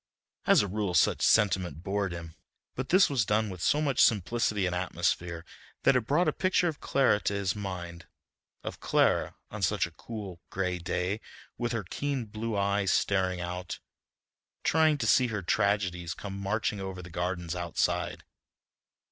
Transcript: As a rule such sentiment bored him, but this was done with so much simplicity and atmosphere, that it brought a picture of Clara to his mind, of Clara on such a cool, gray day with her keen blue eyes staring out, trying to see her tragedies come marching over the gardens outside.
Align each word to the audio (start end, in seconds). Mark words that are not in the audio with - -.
As 0.47 0.63
a 0.63 0.67
rule 0.67 0.95
such 0.95 1.21
sentiment 1.21 1.83
bored 1.83 2.11
him, 2.11 2.33
but 2.73 2.89
this 2.89 3.07
was 3.07 3.23
done 3.23 3.51
with 3.51 3.61
so 3.61 3.79
much 3.79 4.01
simplicity 4.03 4.65
and 4.65 4.73
atmosphere, 4.73 5.45
that 5.83 5.95
it 5.95 6.07
brought 6.07 6.27
a 6.27 6.33
picture 6.33 6.67
of 6.67 6.79
Clara 6.79 7.19
to 7.19 7.35
his 7.35 7.55
mind, 7.55 8.07
of 8.63 8.79
Clara 8.79 9.35
on 9.51 9.61
such 9.61 9.85
a 9.85 9.91
cool, 9.91 10.41
gray 10.49 10.79
day 10.79 11.21
with 11.55 11.71
her 11.71 11.83
keen 11.83 12.25
blue 12.25 12.57
eyes 12.57 12.91
staring 12.91 13.41
out, 13.41 13.77
trying 14.63 14.97
to 14.97 15.05
see 15.05 15.27
her 15.27 15.43
tragedies 15.43 16.15
come 16.15 16.35
marching 16.35 16.79
over 16.79 17.03
the 17.03 17.11
gardens 17.11 17.55
outside. 17.55 18.23